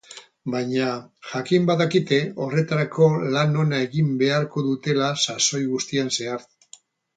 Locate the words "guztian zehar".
5.77-6.51